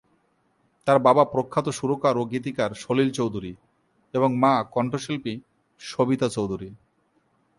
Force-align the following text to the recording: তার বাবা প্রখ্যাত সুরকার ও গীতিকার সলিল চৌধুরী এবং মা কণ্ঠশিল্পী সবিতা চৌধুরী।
তার 0.87 0.97
বাবা 0.99 1.23
প্রখ্যাত 1.25 1.67
সুরকার 1.69 2.15
ও 2.17 2.23
গীতিকার 2.25 2.71
সলিল 2.75 3.09
চৌধুরী 3.11 3.51
এবং 4.13 4.29
মা 4.37 4.53
কণ্ঠশিল্পী 4.71 5.33
সবিতা 5.81 6.27
চৌধুরী। 6.29 6.69